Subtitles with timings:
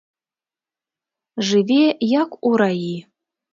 [1.51, 1.79] Жыве,
[2.21, 2.93] як у раі.